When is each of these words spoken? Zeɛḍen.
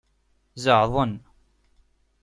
Zeɛḍen. 0.63 1.11